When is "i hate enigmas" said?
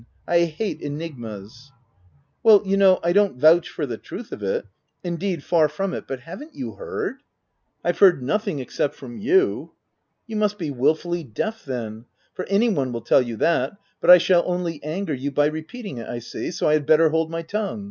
0.27-1.69